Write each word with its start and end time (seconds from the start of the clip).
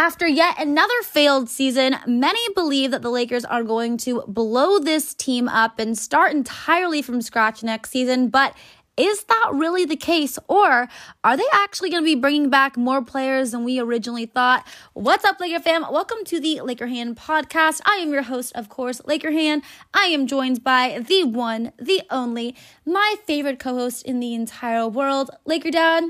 After 0.00 0.26
yet 0.26 0.58
another 0.58 0.94
failed 1.02 1.50
season, 1.50 1.94
many 2.06 2.40
believe 2.54 2.90
that 2.92 3.02
the 3.02 3.10
Lakers 3.10 3.44
are 3.44 3.62
going 3.62 3.98
to 3.98 4.24
blow 4.26 4.78
this 4.78 5.12
team 5.12 5.46
up 5.46 5.78
and 5.78 5.96
start 5.96 6.32
entirely 6.32 7.02
from 7.02 7.20
scratch 7.20 7.62
next 7.62 7.90
season. 7.90 8.30
But 8.30 8.56
is 8.96 9.24
that 9.24 9.50
really 9.52 9.84
the 9.84 9.96
case? 9.96 10.38
Or 10.48 10.88
are 11.22 11.36
they 11.36 11.44
actually 11.52 11.90
going 11.90 12.02
to 12.02 12.06
be 12.06 12.14
bringing 12.14 12.48
back 12.48 12.78
more 12.78 13.04
players 13.04 13.50
than 13.50 13.62
we 13.62 13.78
originally 13.78 14.24
thought? 14.24 14.66
What's 14.94 15.26
up, 15.26 15.38
Laker 15.38 15.60
fam? 15.60 15.84
Welcome 15.92 16.24
to 16.24 16.40
the 16.40 16.62
Laker 16.62 16.86
Hand 16.86 17.18
podcast. 17.18 17.82
I 17.84 17.96
am 17.96 18.10
your 18.10 18.22
host, 18.22 18.52
of 18.54 18.70
course, 18.70 19.02
Laker 19.04 19.32
Hand. 19.32 19.62
I 19.92 20.04
am 20.06 20.26
joined 20.26 20.64
by 20.64 21.04
the 21.06 21.24
one, 21.24 21.72
the 21.78 22.00
only, 22.08 22.56
my 22.86 23.16
favorite 23.26 23.58
co 23.58 23.74
host 23.74 24.06
in 24.06 24.18
the 24.18 24.32
entire 24.32 24.88
world, 24.88 25.30
Laker 25.44 25.70
Dad. 25.70 26.04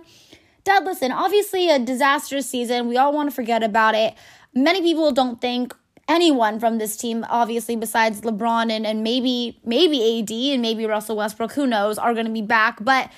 Dad, 0.64 0.84
listen, 0.84 1.12
obviously 1.12 1.70
a 1.70 1.78
disastrous 1.78 2.48
season. 2.48 2.88
We 2.88 2.96
all 2.96 3.12
want 3.12 3.30
to 3.30 3.34
forget 3.34 3.62
about 3.62 3.94
it. 3.94 4.14
Many 4.54 4.82
people 4.82 5.12
don't 5.12 5.40
think 5.40 5.74
anyone 6.08 6.58
from 6.58 6.78
this 6.78 6.96
team, 6.96 7.24
obviously 7.30 7.76
besides 7.76 8.20
LeBron 8.22 8.70
and, 8.70 8.86
and 8.86 9.02
maybe 9.02 9.60
maybe 9.64 10.20
AD 10.20 10.30
and 10.30 10.60
maybe 10.60 10.84
Russell 10.84 11.16
Westbrook, 11.16 11.52
who 11.52 11.66
knows, 11.66 11.98
are 11.98 12.14
going 12.14 12.26
to 12.26 12.32
be 12.32 12.42
back. 12.42 12.78
But 12.82 13.10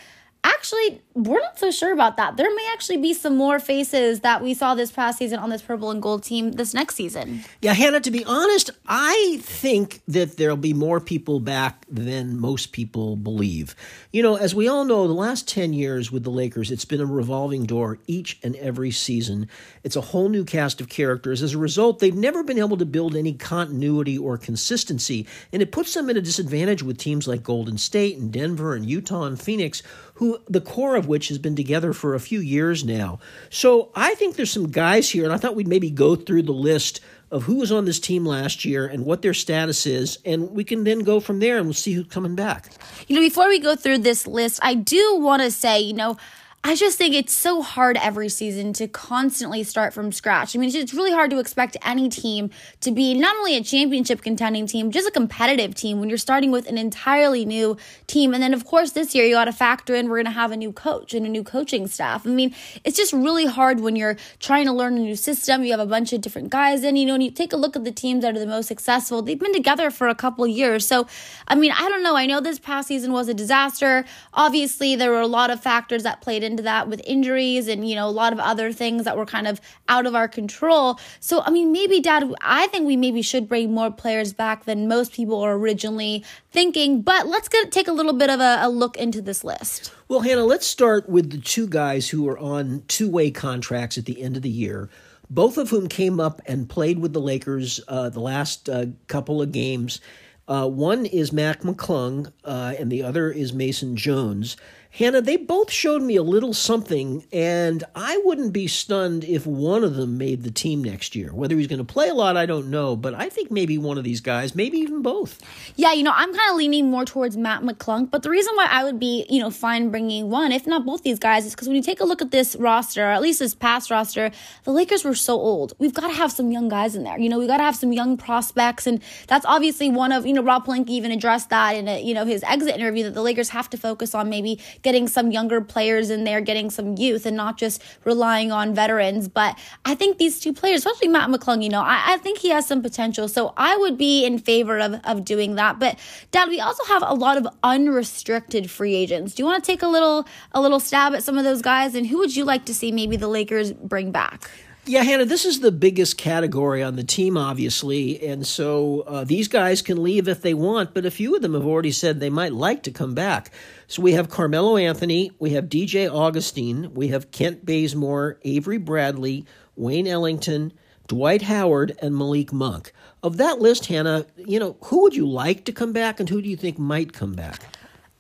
actually, 0.45 1.01
we're 1.15 1.41
not 1.41 1.59
so 1.59 1.71
sure 1.71 1.93
about 1.93 2.17
that. 2.17 2.37
There 2.37 2.55
may 2.55 2.71
actually 2.73 2.97
be 2.97 3.13
some 3.13 3.37
more 3.37 3.59
faces 3.59 4.21
that 4.21 4.43
we 4.43 4.55
saw 4.55 4.75
this 4.75 4.91
past 4.91 5.19
season 5.19 5.39
on 5.39 5.51
this 5.51 5.63
purple 5.63 5.91
and 5.91 6.01
gold 6.01 6.23
team 6.23 6.53
this 6.53 6.73
next 6.73 6.95
season. 6.95 7.45
Yeah, 7.61 7.75
Hannah, 7.75 8.01
to 8.01 8.11
be 8.11 8.25
honest, 8.25 8.71
I 8.87 9.39
think 9.43 10.01
that 10.09 10.37
there'll 10.37 10.57
be 10.57 10.73
more 10.73 11.01
people 11.01 11.41
back 11.41 11.85
than 11.89 12.39
most 12.39 12.73
people 12.73 13.17
believe. 13.17 13.77
You 14.11 14.23
know, 14.23 14.37
as 14.37 14.55
we 14.55 14.69
all 14.69 14.85
know, 14.85 15.07
the 15.07 15.13
last 15.13 15.47
10 15.49 15.73
years 15.73 16.11
with 16.11 16.25
the 16.25 16.31
Lakers, 16.31 16.71
it's 16.71 16.85
been 16.85 17.01
a 17.01 17.07
revolving 17.07 17.67
door 17.67 17.99
each 18.07 18.39
and 18.43 18.57
every 18.57 18.91
season. 18.91 19.49
It's 19.85 19.97
a 19.97 20.01
whole 20.01 20.29
new 20.29 20.45
cast 20.45 20.81
of 20.81 20.89
characters. 20.89 21.43
As 21.43 21.55
a 21.55 21.59
result, 21.59 21.99
they've 21.99 22.15
never 22.15 22.43
been 22.43 22.59
able 22.59 22.77
to 22.79 22.87
build 22.87 23.17
any 23.17 23.35
continuity 23.35 24.17
or 24.17 24.39
consistency, 24.39 25.27
and 25.53 25.61
it 25.61 25.73
puts 25.73 25.93
them 25.95 26.09
at 26.09 26.17
a 26.17 26.23
disadvantage 26.23 26.83
with 26.83 26.99
teams 26.99 27.29
like 27.29 27.43
Golden 27.43 27.77
State 27.77 28.17
and 28.17 28.33
Denver 28.33 28.75
and 28.75 28.89
Utah 28.89 29.25
and 29.25 29.41
Phoenix, 29.41 29.83
who 30.15 30.39
the 30.49 30.61
core 30.61 30.97
of 30.97 31.02
which 31.07 31.29
has 31.29 31.39
been 31.39 31.57
together 31.57 31.93
for 31.93 32.15
a 32.15 32.21
few 32.21 32.41
years 32.41 32.85
now. 32.85 33.19
So 33.51 33.91
I 33.95 34.15
think 34.15 34.37
there's 34.37 34.51
some 34.51 34.71
guys 34.71 35.11
here, 35.11 35.25
and 35.25 35.33
I 35.33 35.37
thought 35.37 35.57
we'd 35.57 35.69
maybe 35.69 35.91
go 35.91 36.17
through 36.17 36.43
the 36.43 36.53
list 36.53 37.01
of 37.31 37.45
who 37.45 37.57
was 37.57 37.73
on 37.73 37.87
this 37.87 37.99
team 37.99 38.27
last 38.27 38.65
year 38.65 38.87
and 38.87 39.07
what 39.07 39.23
their 39.23 39.33
status 39.33 39.87
is, 39.87 40.19
and 40.25 40.51
we 40.51 40.65
can 40.65 40.85
then 40.85 41.01
go 41.01 41.19
from 41.19 41.41
there 41.41 41.57
and 41.57 41.67
we'll 41.67 41.75
see 41.75 41.95
who's 41.95 42.07
coming 42.09 42.35
back. 42.35 42.71
You 43.09 43.17
know, 43.17 43.23
before 43.23 43.49
we 43.49 43.59
go 43.59 43.75
through 43.75 43.99
this 43.99 44.27
list, 44.27 44.61
I 44.63 44.75
do 44.75 45.17
want 45.19 45.41
to 45.43 45.51
say, 45.51 45.81
you 45.81 45.95
know, 45.95 46.19
I 46.65 46.77
just 46.77 46.97
think 46.97 47.13
it's 47.13 47.33
so 47.33 47.61
hard 47.61 47.97
every 47.97 48.29
season 48.29 48.73
to 48.75 48.87
constantly 48.87 49.65
start 49.65 49.93
from 49.93 50.13
scratch. 50.13 50.55
I 50.55 50.61
mean, 50.61 50.71
it's 50.73 50.95
really 50.95 51.11
hard 51.11 51.29
to 51.31 51.41
expect 51.41 51.77
any 51.85 52.09
team 52.09 52.51
to 52.83 52.93
be 52.93 53.15
not 53.15 53.35
only 53.35 53.57
a 53.57 53.65
championship 53.65 54.23
contending 54.23 54.69
team, 54.69 54.93
just 54.93 55.09
a 55.09 55.11
competitive 55.11 55.75
team 55.75 55.99
when 55.99 56.09
you're 56.09 56.19
starting 56.19 56.53
with 56.53 56.69
an 56.69 56.79
entirely 56.79 57.45
new 57.45 57.77
team. 58.07 58.33
And 58.33 58.41
then, 58.41 58.55
of 58.55 58.65
course, 58.65 58.93
this 58.93 59.13
year 59.13 59.25
you 59.25 59.35
got 59.35 59.47
to 59.47 59.53
factor 59.53 59.97
in 59.97 60.09
we're 60.09 60.19
going 60.19 60.27
to 60.27 60.31
have 60.31 60.53
a 60.53 60.57
new 60.57 60.73
coach 60.73 61.15
and 61.15 61.27
a 61.27 61.29
new 61.29 61.43
coaching 61.43 61.89
staff. 61.89 62.25
I 62.25 62.31
mean, 62.31 62.55
it's 62.85 62.97
just 62.97 63.13
really 63.13 63.47
hard 63.47 63.81
when 63.81 63.97
you're 63.97 64.17
trying 64.39 64.67
to 64.67 64.73
learn 64.73 64.97
a 64.97 65.01
new 65.01 65.17
system. 65.17 65.65
You 65.65 65.73
have 65.73 65.81
a 65.81 65.87
bunch 65.87 66.13
of 66.13 66.21
different 66.21 66.51
guys, 66.51 66.85
and 66.85 66.97
you 66.97 67.07
know, 67.07 67.15
when 67.15 67.23
you 67.23 67.33
take 67.33 67.53
a 67.53 67.57
look 67.57 67.75
at 67.75 67.83
the 67.83 67.91
teams 67.91 68.23
that 68.23 68.37
are 68.37 68.39
the 68.39 68.47
most 68.47 68.69
successful, 68.69 69.21
they've 69.21 69.37
been 69.37 69.53
together 69.53 69.91
for 69.91 70.07
a 70.07 70.15
couple 70.15 70.47
years. 70.47 70.87
So, 70.87 71.09
I 71.49 71.57
mean, 71.57 71.73
I 71.73 71.89
don't 71.89 72.05
know. 72.05 72.15
I 72.15 72.27
know 72.27 72.41
this 72.41 72.61
past 72.61 72.87
season 72.87 73.11
was 73.11 73.27
a 73.27 73.35
disaster. 73.35 74.05
Obviously, 74.33 74.95
there 74.95 75.11
were 75.11 75.21
a 75.21 75.27
lot 75.27 75.51
of 75.51 75.61
factors 75.61 76.05
that 76.05 76.21
played 76.21 76.52
into 76.53 76.63
that 76.63 76.89
with 76.89 77.01
injuries 77.05 77.67
and, 77.67 77.89
you 77.89 77.97
know, 77.97 78.07
a 78.07 78.11
lot 78.11 78.33
of 78.33 78.39
other 78.39 78.73
things 78.73 79.05
that 79.05 79.17
were 79.17 79.27
kind 79.27 79.49
of 79.49 79.61
out 79.89 80.07
of 80.07 80.15
our 80.15 80.29
control. 80.29 81.01
So, 81.19 81.43
I 81.43 81.51
mean, 81.51 81.73
maybe, 81.73 82.01
Dad, 82.01 82.33
I 82.41 82.69
think 82.69 82.87
we 82.87 82.97
maybe 82.97 83.23
should 83.23 83.49
bring 83.49 83.73
more 83.73 83.91
players 83.91 84.33
back 84.33 84.65
than 84.65 84.87
most 84.87 85.13
people 85.13 85.41
are 85.41 85.55
originally 85.55 86.25
thinking. 86.51 87.03
But 87.03 87.27
let's 87.27 87.49
get 87.49 87.73
take 87.73 87.89
a 87.89 87.93
little 87.93 88.13
bit 88.13 88.31
of 88.31 88.39
a, 88.39 88.61
a 88.63 88.69
look 88.69 88.97
into 88.97 89.21
this 89.21 89.43
list. 89.43 89.93
Well, 90.07 90.21
Hannah, 90.21 90.45
let's 90.45 90.67
start 90.67 91.09
with 91.09 91.31
the 91.31 91.39
two 91.39 91.67
guys 91.67 92.09
who 92.09 92.29
are 92.29 92.39
on 92.39 92.85
two 92.87 93.11
way 93.11 93.31
contracts 93.31 93.99
at 93.99 94.05
the 94.05 94.23
end 94.23 94.37
of 94.37 94.43
the 94.43 94.51
year 94.51 94.89
both 95.31 95.57
of 95.57 95.71
whom 95.71 95.89
came 95.89 96.21
up 96.21 96.43
and 96.45 96.69
played 96.69 96.99
with 96.99 97.15
the 97.15 97.21
Lakers 97.21 97.81
uh, 97.89 98.11
the 98.11 98.21
last 98.21 98.69
uh, 98.69 98.85
couple 99.07 99.41
of 99.41 99.51
games. 99.51 99.99
Uh, 100.47 100.69
one 100.69 101.07
is 101.07 101.33
Mac 101.33 101.63
McClung, 101.63 102.31
uh, 102.45 102.75
and 102.79 102.93
the 102.93 103.03
other 103.03 103.31
is 103.31 103.53
Mason 103.53 103.97
Jones. 103.97 104.57
Hannah, 104.95 105.23
they 105.23 105.39
both 105.39 105.71
showed 105.71 106.03
me 106.03 106.17
a 106.17 106.23
little 106.23 106.53
something, 106.53 107.25
and 107.33 107.83
I 107.95 108.21
wouldn't 108.25 108.53
be 108.53 108.67
stunned 108.67 109.25
if 109.25 109.47
one 109.47 109.85
of 109.85 109.97
them 109.97 110.19
made 110.19 110.43
the 110.43 110.51
team 110.51 110.85
next 110.85 111.17
year. 111.17 111.33
Whether 111.33 111.57
he's 111.57 111.67
going 111.67 111.79
to 111.79 111.85
play 111.85 112.11
a 112.11 112.15
lot, 112.15 112.37
I 112.37 112.45
don't 112.45 112.69
know, 112.69 112.95
but 112.95 113.15
I 113.15 113.31
think 113.31 113.51
maybe 113.51 113.79
one 113.79 113.97
of 113.97 114.05
these 114.05 114.21
guys, 114.21 114.55
maybe 114.55 114.77
even 114.77 115.01
both. 115.01 115.41
Yeah, 115.77 115.93
you 115.93 116.03
know, 116.03 116.13
I'm 116.15 116.35
kind 116.35 116.51
of 116.51 116.57
leaning 116.57 116.91
more 116.91 117.07
towards 117.07 117.39
Mac 117.39 117.63
McClung, 117.63 118.11
but 118.11 118.23
the 118.23 118.29
reason 118.29 118.55
why 118.55 118.67
I 118.71 118.85
would 118.85 119.01
be, 119.01 119.25
you 119.31 119.41
know, 119.41 119.51
fine 119.51 119.91
bringing 119.91 120.29
one, 120.29 120.53
if 120.53 120.67
not 120.67 120.85
both 120.85 121.03
these 121.03 121.19
guys, 121.19 121.47
is 121.47 121.55
because 121.55 121.69
when 121.69 121.77
you 121.77 121.83
take 121.83 122.01
a 122.01 122.05
look 122.05 122.21
at 122.21 122.31
this 122.31 122.55
roster, 122.57 123.05
or 123.05 123.13
at 123.13 123.23
least 123.23 123.39
this 123.39 123.55
past 123.55 123.91
roster, 123.91 124.31
the 124.65 124.73
Lakers 124.73 125.05
were 125.05 125.15
so 125.15 125.41
old. 125.41 125.73
We've 125.79 125.95
got 125.95 126.09
to 126.09 126.15
have 126.15 126.31
some 126.31 126.53
young 126.53 126.69
guys 126.69 126.95
in 126.95 127.05
there. 127.05 127.19
You 127.19 127.31
know, 127.31 127.39
we 127.39 127.47
got 127.47 127.57
to 127.57 127.63
have 127.63 127.77
some 127.77 127.95
young 127.95 128.19
prospects, 128.19 128.87
and 128.87 129.01
that's 129.27 129.47
obviously 129.47 129.89
one 129.89 130.13
of, 130.13 130.27
you 130.27 130.35
know, 130.35 130.43
Rob 130.43 130.67
Pelinka 130.67 130.91
even 130.91 131.13
addressed 131.13 131.49
that 131.49 131.77
in, 131.77 131.89
a, 131.89 132.03
you 132.03 132.13
know, 132.13 132.27
his 132.27 132.43
exit 132.43 132.75
interview 132.75 133.05
that 133.05 133.15
the 133.15 133.23
Lakers 133.23 133.49
have 133.49 133.71
to 133.71 133.79
focus 133.79 134.15
on 134.15 134.29
maybe 134.29 134.61
getting 134.83 135.09
some 135.09 135.31
younger 135.31 135.61
players 135.61 136.11
in 136.11 136.25
there, 136.25 136.41
getting 136.41 136.71
some 136.71 136.97
youth, 136.97 137.27
and 137.27 137.37
not 137.37 137.57
just 137.57 137.83
relying 138.05 138.53
on 138.53 138.75
veterans. 138.75 139.29
But 139.29 139.59
I 139.85 139.95
think 139.95 140.19
these 140.19 140.41
two 140.41 140.53
players, 140.53 140.81
especially 140.81 141.09
Mac 141.09 141.29
McClung, 141.29 141.63
you 141.63 141.69
know, 141.69 141.83
I, 141.83 142.15
I 142.15 142.17
think 142.19 142.39
he 142.39 142.51
has 142.51 142.67
some 142.67 142.83
potential. 142.83 143.29
So 143.29 143.55
I 143.57 143.77
would 143.77 143.97
be 143.97 144.25
in 144.25 144.39
favor 144.39 144.79
of, 144.79 145.01
of 145.05 145.25
doing 145.25 145.55
that. 145.57 145.79
But 145.79 145.99
Dad, 146.31 146.49
we 146.49 146.61
also 146.61 146.85
have 146.85 147.03
a 147.07 147.15
lot 147.15 147.37
of 147.37 147.47
unrestricted 147.63 148.71
free 148.71 148.95
agents. 148.95 149.35
Do 149.35 149.43
you 149.43 149.47
want 149.47 149.63
to 149.63 149.67
take 149.67 149.83
a 149.83 149.89
little 149.89 150.27
a 150.53 150.61
little 150.61 150.81
stab 150.81 151.15
at 151.15 151.23
some 151.23 151.39
of 151.39 151.45
those 151.45 151.63
guys? 151.63 151.95
And 151.95 152.07
who 152.07 152.19
would 152.19 152.35
you 152.35 152.45
like 152.45 152.65
to 152.67 152.75
see 152.75 152.93
maybe 152.93 153.17
the 153.17 153.29
Lakers 153.29 153.73
bring 153.73 154.11
back? 154.11 154.51
Yeah, 154.85 155.05
Hannah, 155.05 155.27
this 155.27 155.45
is 155.45 155.61
the 155.61 155.71
biggest 155.71 156.19
category 156.19 156.83
on 156.83 156.97
the 156.97 157.05
team, 157.05 157.37
obviously. 157.37 158.21
And 158.27 158.45
so 158.45 159.03
uh, 159.03 159.23
these 159.23 159.47
guys 159.47 159.81
can 159.81 160.03
leave 160.03 160.27
if 160.27 160.43
they 160.43 160.55
want, 160.55 160.93
but 160.93 161.07
a 161.07 161.11
few 161.13 161.37
of 161.37 161.43
them 161.43 161.55
have 161.55 161.65
already 161.65 161.93
said 161.93 162.19
they 162.19 162.31
might 162.31 162.53
like 162.53 162.83
to 162.83 162.91
come 162.91 163.15
back. 163.15 163.53
So 163.87 164.03
we 164.03 164.15
have 164.15 164.29
Carmelo 164.29 164.77
Anthony, 164.77 165.31
we 165.39 165.51
have 165.51 165.67
DJ 165.67 166.13
Augustin, 166.13 166.93
we 166.95 167.09
have 167.09 167.31
Kent 167.31 167.65
Bazemore, 167.65 168.41
Avery 168.43 168.79
Bradley, 168.79 169.47
Wayne 169.77 170.09
Ellington, 170.09 170.73
Dwight 171.07 171.43
Howard, 171.43 171.97
and 172.03 172.17
Malik 172.17 172.53
Monk. 172.53 172.93
Of 173.23 173.37
that 173.37 173.61
list, 173.61 173.87
Hannah, 173.87 174.27
you 174.37 174.59
know, 174.59 174.77
who 174.87 175.03
would 175.03 175.15
you 175.15 175.29
like 175.29 175.65
to 175.67 175.73
come 175.73 175.93
back 175.93 176.19
and 176.19 176.29
who 176.29 176.43
do 176.43 176.49
you 176.49 176.57
think 176.57 176.77
might 176.77 177.13
come 177.13 177.35
back? 177.35 177.63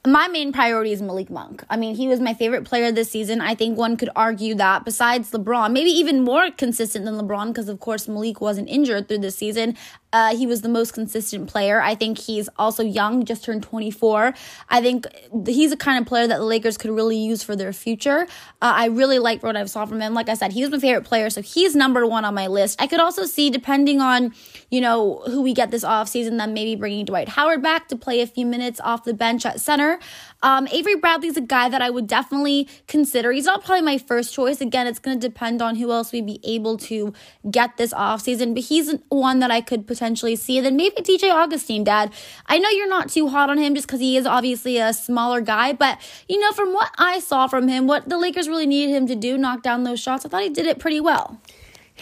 My 0.06 0.26
main 0.26 0.52
priority 0.52 0.90
is 0.90 1.00
Malik 1.00 1.30
Monk. 1.30 1.62
I 1.70 1.76
mean, 1.76 1.94
he 1.94 2.08
was 2.08 2.18
my 2.18 2.34
favorite 2.34 2.64
player 2.64 2.90
this 2.90 3.10
season. 3.10 3.40
I 3.40 3.54
think 3.54 3.78
one 3.78 3.96
could 3.96 4.10
argue 4.16 4.56
that 4.56 4.84
besides 4.84 5.30
LeBron, 5.30 5.72
maybe 5.72 5.90
even 5.90 6.22
more 6.22 6.50
consistent 6.50 7.04
than 7.04 7.14
LeBron, 7.14 7.48
because 7.48 7.68
of 7.68 7.78
course 7.78 8.08
Malik 8.08 8.40
wasn't 8.40 8.68
injured 8.68 9.06
through 9.06 9.18
this 9.18 9.36
season. 9.36 9.76
Uh, 10.12 10.36
he 10.36 10.46
was 10.46 10.60
the 10.60 10.68
most 10.68 10.92
consistent 10.92 11.48
player. 11.48 11.80
I 11.80 11.94
think 11.94 12.18
he's 12.18 12.48
also 12.58 12.82
young, 12.82 13.24
just 13.24 13.44
turned 13.44 13.62
24. 13.62 14.34
I 14.68 14.80
think 14.80 15.06
he's 15.46 15.70
the 15.70 15.76
kind 15.76 16.00
of 16.00 16.06
player 16.06 16.26
that 16.26 16.38
the 16.38 16.44
Lakers 16.44 16.76
could 16.76 16.90
really 16.90 17.16
use 17.16 17.42
for 17.42 17.56
their 17.56 17.72
future. 17.72 18.26
Uh, 18.60 18.72
I 18.76 18.86
really 18.86 19.18
like 19.18 19.42
what 19.42 19.56
I 19.56 19.64
saw 19.64 19.86
from 19.86 20.00
him. 20.00 20.14
Like 20.14 20.28
I 20.28 20.34
said, 20.34 20.52
he's 20.52 20.70
my 20.70 20.78
favorite 20.78 21.04
player, 21.04 21.30
so 21.30 21.40
he's 21.40 21.74
number 21.74 22.06
one 22.06 22.24
on 22.24 22.34
my 22.34 22.46
list. 22.46 22.80
I 22.80 22.86
could 22.86 23.00
also 23.00 23.24
see, 23.24 23.50
depending 23.50 24.00
on, 24.00 24.34
you 24.70 24.80
know, 24.80 25.22
who 25.26 25.42
we 25.42 25.54
get 25.54 25.70
this 25.70 25.84
offseason, 25.84 26.38
then 26.38 26.52
maybe 26.52 26.76
bringing 26.76 27.04
Dwight 27.04 27.28
Howard 27.30 27.62
back 27.62 27.88
to 27.88 27.96
play 27.96 28.20
a 28.20 28.26
few 28.26 28.44
minutes 28.44 28.80
off 28.80 29.04
the 29.04 29.14
bench 29.14 29.46
at 29.46 29.60
center. 29.60 29.98
Um, 30.42 30.66
Avery 30.72 30.96
Bradley's 30.96 31.36
a 31.36 31.40
guy 31.40 31.68
that 31.68 31.80
I 31.80 31.88
would 31.88 32.06
definitely 32.06 32.68
consider. 32.88 33.32
He's 33.32 33.44
not 33.44 33.64
probably 33.64 33.82
my 33.82 33.98
first 33.98 34.34
choice. 34.34 34.60
Again, 34.60 34.86
it's 34.86 34.98
going 34.98 35.18
to 35.18 35.28
depend 35.28 35.62
on 35.62 35.76
who 35.76 35.92
else 35.92 36.12
we'd 36.12 36.26
be 36.26 36.40
able 36.42 36.76
to 36.78 37.12
get 37.50 37.76
this 37.76 37.92
offseason, 37.92 38.54
but 38.54 38.64
he's 38.64 38.92
one 39.08 39.38
that 39.38 39.50
I 39.50 39.60
could 39.60 39.86
potentially 39.86 40.01
see. 40.36 40.58
And 40.58 40.66
then 40.66 40.76
maybe 40.76 40.96
DJ 40.96 41.32
Augustin, 41.32 41.84
Dad. 41.84 42.12
I 42.46 42.58
know 42.58 42.68
you're 42.68 42.88
not 42.88 43.08
too 43.10 43.28
hot 43.28 43.50
on 43.50 43.58
him 43.58 43.74
just 43.74 43.86
because 43.86 44.00
he 44.00 44.16
is 44.16 44.26
obviously 44.26 44.78
a 44.78 44.92
smaller 44.92 45.40
guy, 45.40 45.72
but 45.72 45.98
you 46.28 46.38
know, 46.38 46.52
from 46.52 46.72
what 46.72 46.90
I 46.98 47.20
saw 47.20 47.46
from 47.46 47.68
him, 47.68 47.86
what 47.86 48.08
the 48.08 48.18
Lakers 48.18 48.48
really 48.48 48.66
needed 48.66 48.92
him 48.92 49.06
to 49.06 49.16
do, 49.16 49.38
knock 49.38 49.62
down 49.62 49.84
those 49.84 50.00
shots, 50.00 50.26
I 50.26 50.28
thought 50.28 50.42
he 50.42 50.48
did 50.48 50.66
it 50.66 50.78
pretty 50.78 51.00
well. 51.00 51.38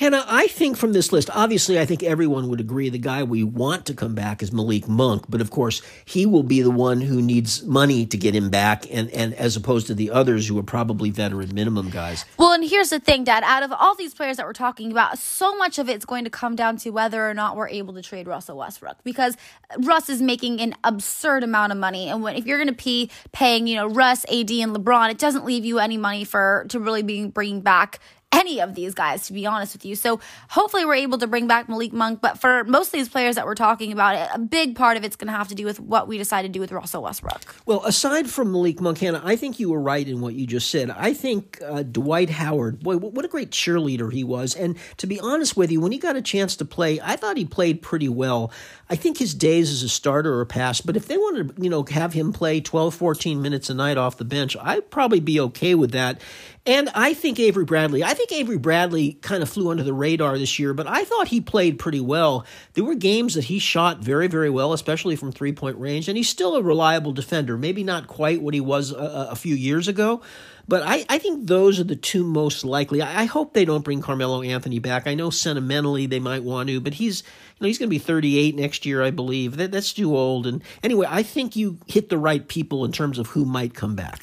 Hannah, 0.01 0.25
I 0.27 0.47
think 0.47 0.79
from 0.79 0.95
this 0.95 1.13
list, 1.13 1.29
obviously, 1.29 1.79
I 1.79 1.85
think 1.85 2.03
everyone 2.03 2.49
would 2.49 2.59
agree 2.59 2.89
the 2.89 2.97
guy 2.97 3.23
we 3.23 3.45
want 3.45 3.85
to 3.85 3.93
come 3.93 4.15
back 4.15 4.43
is 4.43 4.51
Malik 4.51 4.89
Monk, 4.89 5.27
but 5.29 5.43
of 5.43 5.51
course, 5.51 5.83
he 6.07 6.25
will 6.25 6.43
be 6.43 6.63
the 6.63 6.71
one 6.71 7.03
who 7.03 7.21
needs 7.21 7.63
money 7.65 8.07
to 8.07 8.17
get 8.17 8.35
him 8.35 8.49
back, 8.49 8.87
and, 8.91 9.11
and 9.11 9.35
as 9.35 9.57
opposed 9.57 9.89
to 9.89 9.95
the 9.95 10.11
others 10.11 10.49
who 10.49 10.59
are 10.59 10.63
probably 10.63 11.11
veteran 11.11 11.55
minimum 11.55 11.91
guys. 11.91 12.25
Well, 12.39 12.53
and 12.53 12.65
here's 12.65 12.89
the 12.89 12.99
thing, 12.99 13.25
Dad. 13.25 13.43
Out 13.45 13.63
of 13.63 13.73
all 13.73 13.95
these 13.95 14.15
players 14.15 14.39
that 14.39 14.47
we're 14.47 14.55
talking 14.55 14.91
about, 14.91 15.19
so 15.19 15.55
much 15.59 15.79
of 15.79 15.91
it's 15.91 16.07
going 16.07 16.25
to 16.25 16.31
come 16.31 16.57
down 16.57 16.79
to 16.79 16.89
whether 16.89 17.29
or 17.29 17.35
not 17.35 17.55
we're 17.55 17.69
able 17.69 17.93
to 17.93 18.01
trade 18.01 18.27
Russell 18.27 18.57
Westbrook 18.57 19.05
because 19.05 19.37
Russ 19.81 20.09
is 20.09 20.23
making 20.23 20.63
an 20.63 20.77
absurd 20.83 21.45
amount 21.45 21.73
of 21.73 21.79
money, 21.79 22.09
and 22.09 22.23
when, 22.23 22.37
if 22.37 22.47
you're 22.47 22.57
going 22.57 22.75
to 22.75 22.85
be 22.85 23.11
paying, 23.33 23.67
you 23.67 23.77
know, 23.77 23.87
Russ, 23.87 24.25
AD, 24.31 24.51
and 24.51 24.75
LeBron, 24.75 25.11
it 25.11 25.19
doesn't 25.19 25.45
leave 25.45 25.67
you 25.67 25.79
any 25.79 25.99
money 25.99 26.25
for 26.25 26.65
to 26.71 26.81
really 26.81 27.03
be 27.03 27.27
bringing 27.27 27.61
back 27.61 28.01
any 28.33 28.61
of 28.61 28.75
these 28.75 28.95
guys, 28.95 29.27
to 29.27 29.33
be 29.33 29.45
honest 29.47 29.75
with 29.75 29.85
you. 29.85 29.95
So 29.95 30.21
hopefully 30.51 30.85
we're 30.85 30.95
able 30.95 31.19
to 31.19 31.27
bring 31.27 31.47
back 31.47 31.69
Malik 31.69 31.93
Monk. 31.93 32.21
But 32.21 32.39
for 32.39 32.65
most 32.65 32.89
of 32.89 32.93
these 32.93 33.09
players 33.09 33.35
that 33.35 33.45
we're 33.45 33.55
talking 33.55 33.93
about, 33.93 34.35
a 34.35 34.39
big 34.39 34.77
part 34.77 34.97
of 34.97 35.05
it's 35.05 35.17
going 35.17 35.27
to 35.27 35.33
have 35.33 35.49
to 35.49 35.55
do 35.55 35.65
with 35.65 35.81
what 35.81 36.07
we 36.07 36.17
decide 36.17 36.43
to 36.43 36.49
do 36.49 36.61
with 36.61 36.73
Russell 36.73 37.03
Westbrook. 37.03 37.55
Well, 37.67 37.85
aside 37.85 38.31
from 38.31 38.53
Malik 38.53 38.81
Monk, 38.81 38.99
Hannah, 38.99 39.23
I 39.25 39.37
think 39.37 39.59
you 39.59 39.71
were 39.71 39.81
right 39.81 40.07
in 40.07 40.21
what 40.21 40.35
you 40.35 40.47
just 40.47 40.71
said. 40.71 40.91
I 40.91 41.13
think 41.13 41.59
uh, 41.65 41.83
Dwight 41.83 42.31
Howard, 42.31 42.81
boy, 42.81 42.97
what 42.97 43.25
a 43.25 43.29
great 43.29 43.51
cheerleader 43.51 44.13
he 44.13 44.25
was. 44.25 44.55
And 44.55 44.77
to 44.99 45.07
be 45.07 45.19
honest 45.19 45.57
with 45.57 45.71
you, 45.71 45.81
when 45.81 45.93
he 45.93 45.99
got 45.99 46.17
a 46.17 46.23
chance 46.23 46.57
to 46.57 46.65
play, 46.65 47.01
I 47.01 47.17
thought 47.17 47.37
he 47.37 47.45
played 47.45 47.83
pretty 47.83 48.09
well. 48.09 48.53
I 48.89 48.97
think 48.97 49.19
his 49.19 49.35
days 49.35 49.71
as 49.71 49.83
a 49.83 49.89
starter 49.89 50.39
are 50.41 50.45
past, 50.45 50.87
but 50.87 50.97
if 50.97 51.09
they 51.09 51.17
wanted 51.17 51.57
to, 51.57 51.63
you 51.63 51.71
know, 51.71 51.85
have 51.91 52.13
him 52.13 52.33
play 52.33 52.61
12, 52.61 52.95
14 52.95 53.43
minutes 53.43 53.71
a 53.71 53.75
night 53.75 53.97
off 53.97 54.17
the 54.17 54.25
bench, 54.25 54.57
I'd 54.61 54.91
probably 54.91 55.21
be 55.21 55.41
okay 55.41 55.75
with 55.75 55.93
that. 55.93 56.21
And 56.67 56.91
I 56.95 57.15
think 57.15 57.41
Avery 57.41 57.65
Bradley, 57.65 58.05
I 58.05 58.15
think 58.27 58.41
Avery 58.41 58.59
Bradley 58.59 59.15
kind 59.15 59.43
of 59.43 59.49
flew 59.49 59.71
under 59.71 59.83
the 59.83 59.95
radar 59.95 60.37
this 60.37 60.59
year, 60.59 60.75
but 60.75 60.87
I 60.87 61.05
thought 61.05 61.29
he 61.29 61.41
played 61.41 61.79
pretty 61.79 62.01
well. 62.01 62.45
There 62.75 62.85
were 62.85 62.95
games 62.95 63.35
that 63.35 63.45
he 63.45 63.59
shot 63.59 64.01
very, 64.01 64.27
very 64.27 64.51
well, 64.51 64.73
especially 64.73 65.17
from 65.17 65.33
three 65.33 65.53
point 65.53 65.79
range, 65.79 66.09
and 66.09 66.17
he's 66.17 66.29
still 66.29 66.57
a 66.57 66.63
reliable 66.63 67.13
defender. 67.13 67.57
Maybe 67.57 67.83
not 67.83 68.07
quite 68.07 68.43
what 68.43 68.53
he 68.53 68.61
was 68.61 68.93
a, 68.93 69.29
a 69.31 69.37
few 69.37 69.55
years 69.55 69.89
ago, 69.89 70.21
but 70.69 70.83
I, 70.85 71.05
I 71.09 71.19
think 71.19 71.47
those 71.47 71.81
are 71.81 71.85
the 71.85 71.97
two 71.97 72.23
most 72.23 72.65
likely. 72.65 73.01
I, 73.01 73.23
I 73.23 73.25
hope 73.25 73.55
they 73.55 73.65
don't 73.65 73.85
bring 73.85 74.03
Carmelo 74.03 74.43
Anthony 74.43 74.79
back. 74.79 75.07
I 75.07 75.15
know 75.15 75.31
sentimentally 75.31 76.07
they 76.07 76.21
might 76.21 76.43
want 76.43 76.69
to, 76.69 76.81
but 76.81 76.95
he's 76.95 77.23
you 77.23 77.63
know 77.63 77.67
he's 77.69 77.79
going 77.79 77.89
to 77.89 77.91
be 77.91 77.99
38 77.99 78.55
next 78.55 78.85
year, 78.85 79.03
I 79.03 79.11
believe. 79.11 79.57
That, 79.57 79.73
that's 79.73 79.93
too 79.93 80.15
old. 80.15 80.47
And 80.47 80.63
anyway, 80.83 81.07
I 81.09 81.23
think 81.23 81.57
you 81.57 81.79
hit 81.87 82.11
the 82.11 82.19
right 82.19 82.47
people 82.47 82.85
in 82.85 82.93
terms 82.93 83.19
of 83.19 83.29
who 83.29 83.45
might 83.45 83.73
come 83.73 83.97
back. 83.97 84.21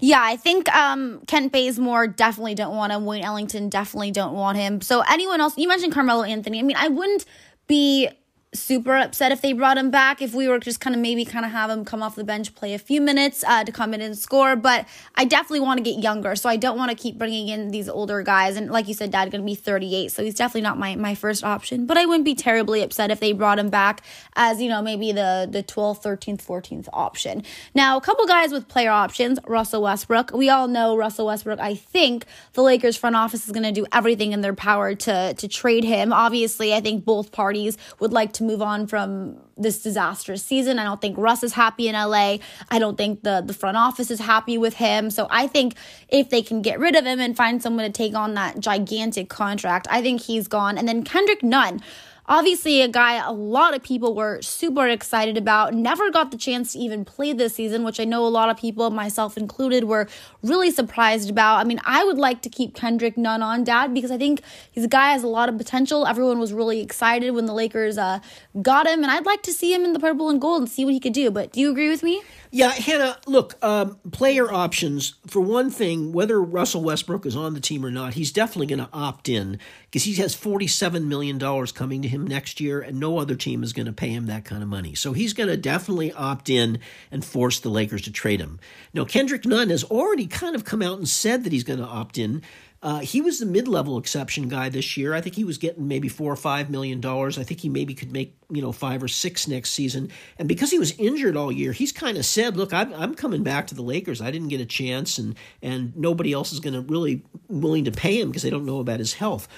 Yeah, 0.00 0.20
I 0.22 0.36
think 0.36 0.72
um, 0.74 1.22
Kent 1.26 1.52
Bazemore 1.52 2.06
definitely 2.06 2.54
don't 2.54 2.76
want 2.76 2.92
him. 2.92 3.06
Wayne 3.06 3.24
Ellington 3.24 3.68
definitely 3.68 4.10
don't 4.10 4.34
want 4.34 4.58
him. 4.58 4.80
So 4.80 5.00
anyone 5.00 5.40
else? 5.40 5.56
You 5.56 5.68
mentioned 5.68 5.92
Carmelo 5.92 6.22
Anthony. 6.22 6.58
I 6.58 6.62
mean, 6.62 6.76
I 6.76 6.88
wouldn't 6.88 7.24
be 7.66 8.10
super 8.56 8.96
upset 8.96 9.32
if 9.32 9.40
they 9.40 9.52
brought 9.52 9.78
him 9.78 9.90
back. 9.90 10.20
If 10.20 10.34
we 10.34 10.48
were 10.48 10.58
just 10.58 10.80
kind 10.80 10.94
of 10.94 11.02
maybe 11.02 11.24
kind 11.24 11.44
of 11.44 11.52
have 11.52 11.70
him 11.70 11.84
come 11.84 12.02
off 12.02 12.16
the 12.16 12.24
bench, 12.24 12.54
play 12.54 12.74
a 12.74 12.78
few 12.78 13.00
minutes 13.00 13.44
uh, 13.46 13.64
to 13.64 13.72
come 13.72 13.94
in 13.94 14.00
and 14.00 14.16
score. 14.16 14.56
But 14.56 14.86
I 15.14 15.24
definitely 15.24 15.60
want 15.60 15.78
to 15.78 15.84
get 15.84 16.02
younger, 16.02 16.36
so 16.36 16.48
I 16.48 16.56
don't 16.56 16.76
want 16.76 16.90
to 16.90 16.96
keep 16.96 17.18
bringing 17.18 17.48
in 17.48 17.70
these 17.70 17.88
older 17.88 18.22
guys. 18.22 18.56
And 18.56 18.70
like 18.70 18.88
you 18.88 18.94
said, 18.94 19.10
Dad 19.10 19.30
going 19.30 19.42
to 19.42 19.46
be 19.46 19.54
38, 19.54 20.10
so 20.10 20.22
he's 20.22 20.34
definitely 20.34 20.62
not 20.62 20.78
my 20.78 20.96
my 20.96 21.14
first 21.14 21.44
option. 21.44 21.86
But 21.86 21.96
I 21.98 22.06
wouldn't 22.06 22.24
be 22.24 22.34
terribly 22.34 22.82
upset 22.82 23.10
if 23.10 23.20
they 23.20 23.32
brought 23.32 23.58
him 23.58 23.70
back 23.70 24.02
as 24.34 24.60
you 24.60 24.68
know 24.68 24.82
maybe 24.82 25.12
the 25.12 25.48
the 25.50 25.62
12th, 25.62 26.02
13th, 26.02 26.44
14th 26.44 26.88
option. 26.92 27.42
Now 27.74 27.96
a 27.96 28.00
couple 28.00 28.26
guys 28.26 28.52
with 28.52 28.68
player 28.68 28.90
options: 28.90 29.38
Russell 29.46 29.82
Westbrook. 29.82 30.32
We 30.32 30.50
all 30.50 30.68
know 30.68 30.96
Russell 30.96 31.26
Westbrook. 31.26 31.60
I 31.60 31.74
think 31.74 32.24
the 32.54 32.62
Lakers 32.62 32.96
front 32.96 33.16
office 33.16 33.46
is 33.46 33.52
going 33.52 33.64
to 33.64 33.72
do 33.72 33.86
everything 33.92 34.32
in 34.32 34.40
their 34.40 34.54
power 34.54 34.94
to 34.94 35.34
to 35.34 35.48
trade 35.48 35.84
him. 35.84 36.12
Obviously, 36.12 36.74
I 36.74 36.80
think 36.80 37.04
both 37.04 37.32
parties 37.32 37.78
would 38.00 38.12
like 38.12 38.32
to 38.34 38.44
move 38.46 38.62
on 38.62 38.86
from 38.86 39.36
this 39.56 39.82
disastrous 39.82 40.42
season. 40.42 40.78
I 40.78 40.84
don't 40.84 41.00
think 41.00 41.18
Russ 41.18 41.42
is 41.42 41.52
happy 41.52 41.88
in 41.88 41.94
LA. 41.94 42.38
I 42.70 42.78
don't 42.78 42.96
think 42.96 43.22
the 43.22 43.42
the 43.44 43.54
front 43.54 43.76
office 43.76 44.10
is 44.10 44.20
happy 44.20 44.58
with 44.58 44.74
him. 44.74 45.10
So 45.10 45.26
I 45.30 45.46
think 45.46 45.74
if 46.08 46.30
they 46.30 46.42
can 46.42 46.62
get 46.62 46.78
rid 46.78 46.96
of 46.96 47.04
him 47.04 47.20
and 47.20 47.36
find 47.36 47.62
someone 47.62 47.84
to 47.84 47.92
take 47.92 48.14
on 48.14 48.34
that 48.34 48.60
gigantic 48.60 49.28
contract, 49.28 49.86
I 49.90 50.02
think 50.02 50.22
he's 50.22 50.48
gone. 50.48 50.78
And 50.78 50.86
then 50.88 51.02
Kendrick 51.02 51.42
Nunn. 51.42 51.80
Obviously, 52.28 52.82
a 52.82 52.88
guy 52.88 53.24
a 53.24 53.32
lot 53.32 53.74
of 53.74 53.82
people 53.82 54.14
were 54.14 54.42
super 54.42 54.88
excited 54.88 55.36
about, 55.36 55.74
never 55.74 56.10
got 56.10 56.32
the 56.32 56.36
chance 56.36 56.72
to 56.72 56.78
even 56.78 57.04
play 57.04 57.32
this 57.32 57.54
season, 57.54 57.84
which 57.84 58.00
I 58.00 58.04
know 58.04 58.26
a 58.26 58.28
lot 58.28 58.48
of 58.48 58.56
people, 58.56 58.90
myself 58.90 59.36
included, 59.36 59.84
were 59.84 60.08
really 60.42 60.72
surprised 60.72 61.30
about. 61.30 61.58
I 61.58 61.64
mean, 61.64 61.80
I 61.84 62.04
would 62.04 62.18
like 62.18 62.42
to 62.42 62.48
keep 62.48 62.74
Kendrick 62.74 63.16
Nunn 63.16 63.42
on, 63.42 63.62
Dad, 63.62 63.94
because 63.94 64.10
I 64.10 64.18
think 64.18 64.40
he's 64.72 64.84
a 64.84 64.88
guy 64.88 65.12
has 65.12 65.22
a 65.22 65.28
lot 65.28 65.48
of 65.48 65.56
potential. 65.56 66.06
Everyone 66.06 66.40
was 66.40 66.52
really 66.52 66.80
excited 66.80 67.30
when 67.30 67.46
the 67.46 67.54
Lakers 67.54 67.96
uh, 67.96 68.18
got 68.60 68.88
him, 68.88 69.02
and 69.02 69.12
I'd 69.12 69.26
like 69.26 69.42
to 69.42 69.52
see 69.52 69.72
him 69.72 69.84
in 69.84 69.92
the 69.92 70.00
purple 70.00 70.28
and 70.28 70.40
gold 70.40 70.62
and 70.62 70.70
see 70.70 70.84
what 70.84 70.94
he 70.94 71.00
could 71.00 71.14
do. 71.14 71.30
But 71.30 71.52
do 71.52 71.60
you 71.60 71.70
agree 71.70 71.88
with 71.88 72.02
me? 72.02 72.22
Yeah, 72.56 72.70
Hannah, 72.70 73.18
look, 73.26 73.62
um, 73.62 73.98
player 74.12 74.50
options. 74.50 75.16
For 75.26 75.40
one 75.40 75.68
thing, 75.70 76.14
whether 76.14 76.40
Russell 76.40 76.82
Westbrook 76.82 77.26
is 77.26 77.36
on 77.36 77.52
the 77.52 77.60
team 77.60 77.84
or 77.84 77.90
not, 77.90 78.14
he's 78.14 78.32
definitely 78.32 78.68
going 78.68 78.78
to 78.78 78.88
opt 78.94 79.28
in 79.28 79.58
because 79.84 80.04
he 80.04 80.14
has 80.14 80.34
$47 80.34 81.04
million 81.04 81.38
coming 81.66 82.00
to 82.00 82.08
him 82.08 82.26
next 82.26 82.58
year, 82.58 82.80
and 82.80 82.98
no 82.98 83.18
other 83.18 83.34
team 83.34 83.62
is 83.62 83.74
going 83.74 83.84
to 83.84 83.92
pay 83.92 84.08
him 84.08 84.24
that 84.24 84.46
kind 84.46 84.62
of 84.62 84.70
money. 84.70 84.94
So 84.94 85.12
he's 85.12 85.34
going 85.34 85.50
to 85.50 85.58
definitely 85.58 86.12
opt 86.14 86.48
in 86.48 86.78
and 87.10 87.22
force 87.22 87.60
the 87.60 87.68
Lakers 87.68 88.00
to 88.02 88.10
trade 88.10 88.40
him. 88.40 88.58
Now, 88.94 89.04
Kendrick 89.04 89.44
Nunn 89.44 89.68
has 89.68 89.84
already 89.84 90.26
kind 90.26 90.56
of 90.56 90.64
come 90.64 90.80
out 90.80 90.96
and 90.96 91.06
said 91.06 91.44
that 91.44 91.52
he's 91.52 91.62
going 91.62 91.80
to 91.80 91.84
opt 91.84 92.16
in. 92.16 92.40
Uh, 92.82 93.00
he 93.00 93.20
was 93.20 93.38
the 93.38 93.46
mid-level 93.46 93.98
exception 93.98 94.48
guy 94.48 94.68
this 94.68 94.96
year. 94.96 95.14
I 95.14 95.20
think 95.20 95.34
he 95.34 95.44
was 95.44 95.58
getting 95.58 95.88
maybe 95.88 96.08
four 96.08 96.30
or 96.30 96.36
five 96.36 96.70
million 96.70 97.00
dollars. 97.00 97.38
I 97.38 97.42
think 97.42 97.60
he 97.60 97.68
maybe 97.68 97.94
could 97.94 98.12
make 98.12 98.36
you 98.50 98.60
know 98.60 98.72
five 98.72 99.02
or 99.02 99.08
six 99.08 99.48
next 99.48 99.70
season. 99.72 100.10
And 100.38 100.46
because 100.46 100.70
he 100.70 100.78
was 100.78 100.92
injured 100.98 101.36
all 101.36 101.50
year, 101.50 101.72
he's 101.72 101.92
kind 101.92 102.18
of 102.18 102.26
said, 102.26 102.56
"Look, 102.56 102.72
I'm, 102.72 102.92
I'm 102.94 103.14
coming 103.14 103.42
back 103.42 103.66
to 103.68 103.74
the 103.74 103.82
Lakers. 103.82 104.20
I 104.20 104.30
didn't 104.30 104.48
get 104.48 104.60
a 104.60 104.66
chance, 104.66 105.18
and 105.18 105.34
and 105.62 105.96
nobody 105.96 106.32
else 106.32 106.52
is 106.52 106.60
going 106.60 106.74
to 106.74 106.82
really 106.82 107.22
willing 107.48 107.84
to 107.86 107.92
pay 107.92 108.20
him 108.20 108.28
because 108.28 108.42
they 108.42 108.50
don't 108.50 108.66
know 108.66 108.80
about 108.80 108.98
his 109.00 109.14
health." 109.14 109.48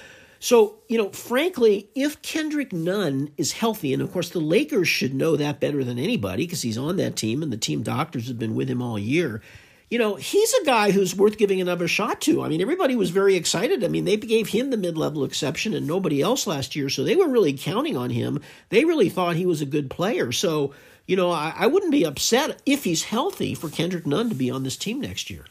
So, 0.41 0.79
you 0.89 0.99
know, 0.99 1.11
frankly, 1.11 1.91
if 1.97 2.23
Kendrick 2.23 2.73
Nunn 2.73 3.33
is 3.37 3.53
healthy, 3.53 3.93
and 3.93 4.01
of 4.01 4.13
course 4.13 4.31
the 4.31 4.39
Lakers 4.39 4.87
should 4.87 5.13
know 5.13 5.37
that 5.37 5.59
better 5.59 5.83
than 5.83 5.99
anybody 5.99 6.45
because 6.45 6.63
he's 6.63 6.79
on 6.79 6.97
that 6.97 7.17
team 7.17 7.43
and 7.43 7.53
the 7.53 7.57
team 7.57 7.83
doctors 7.83 8.29
have 8.29 8.39
been 8.39 8.55
with 8.55 8.71
him 8.71 8.81
all 8.81 8.99
year 8.99 9.43
you 9.91 9.99
know, 9.99 10.17
he's 10.17 10.53
a 10.55 10.65
guy 10.65 10.91
who's 10.91 11.17
worth 11.17 11.39
giving 11.39 11.61
another 11.61 11.89
shot 11.89 12.21
to. 12.23 12.43
I 12.43 12.49
mean, 12.49 12.61
everybody 12.61 12.95
was 12.95 13.11
very 13.11 13.37
excited. 13.37 13.83
I 13.83 13.89
mean, 13.89 14.05
they 14.05 14.17
gave 14.17 14.49
him 14.49 14.71
the 14.71 14.77
mid 14.77 14.99
level 14.99 15.25
exception 15.25 15.73
and 15.73 15.87
nobody 15.87 16.21
else 16.21 16.47
last 16.47 16.77
year, 16.77 16.91
so 16.91 17.05
they 17.05 17.17
were 17.17 17.29
really 17.29 17.55
counting 17.55 17.97
on 17.97 18.11
him. 18.11 18.41
They 18.69 18.85
really 18.85 19.09
thought 19.09 19.37
he 19.37 19.47
was 19.47 19.63
a 19.63 19.67
good 19.67 19.89
player. 19.89 20.31
So, 20.31 20.75
you 21.07 21.17
know, 21.17 21.31
I, 21.31 21.55
I 21.57 21.67
wouldn't 21.67 21.93
be 21.93 22.05
upset 22.05 22.61
if 22.67 22.85
he's 22.85 23.05
healthy 23.05 23.55
for 23.55 23.71
Kendrick 23.71 24.07
Nunn 24.07 24.29
to 24.29 24.35
be 24.35 24.51
on 24.51 24.63
this 24.63 24.77
team 24.77 25.01
next 25.01 25.31
year. 25.31 25.47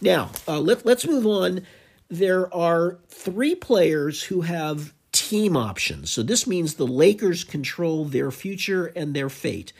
Now, 0.00 0.30
uh, 0.48 0.60
let, 0.60 0.86
let's 0.86 1.06
move 1.06 1.26
on. 1.26 1.66
There 2.08 2.52
are 2.54 2.98
three 3.08 3.54
players 3.54 4.22
who 4.22 4.42
have 4.42 4.94
team 5.12 5.56
options. 5.56 6.10
So 6.10 6.22
this 6.22 6.46
means 6.46 6.74
the 6.74 6.86
Lakers 6.86 7.44
control 7.44 8.04
their 8.04 8.30
future 8.30 8.86
and 8.96 9.14
their 9.14 9.28
fate. 9.28 9.72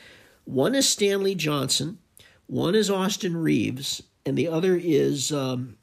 One 0.45 0.75
is 0.75 0.89
Stanley 0.89 1.35
Johnson. 1.35 1.99
One 2.47 2.75
is 2.75 2.91
Austin 2.91 3.37
Reaves, 3.37 4.03
and 4.27 4.37
the 4.37 4.49
other 4.49 4.77
is 4.77 5.33
um, 5.33 5.77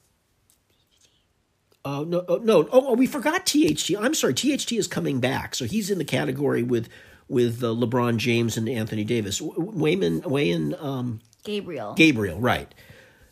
uh, 1.83 2.03
no, 2.07 2.23
oh, 2.27 2.37
no. 2.37 2.67
Oh, 2.71 2.87
oh, 2.87 2.93
we 2.93 3.07
forgot 3.07 3.45
THT. 3.45 3.91
I'm 3.99 4.13
sorry. 4.13 4.33
THT 4.33 4.71
is 4.73 4.87
coming 4.87 5.19
back, 5.19 5.55
so 5.55 5.65
he's 5.65 5.89
in 5.89 5.97
the 5.97 6.05
category 6.05 6.63
with 6.63 6.89
with 7.27 7.63
uh, 7.63 7.67
LeBron 7.67 8.17
James 8.17 8.57
and 8.57 8.67
Anthony 8.69 9.03
Davis. 9.03 9.41
Wayman, 9.41 10.21
Wayne, 10.21 10.75
um, 10.79 11.21
Gabriel. 11.43 11.93
Gabriel, 11.93 12.39
right. 12.39 12.73